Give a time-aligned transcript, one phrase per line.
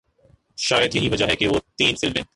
[0.57, 2.23] شاید یہی وجہ ہے کہ وہ تین فلمیں